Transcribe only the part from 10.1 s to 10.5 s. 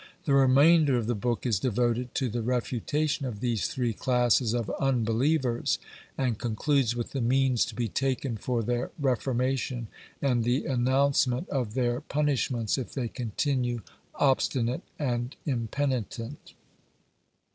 and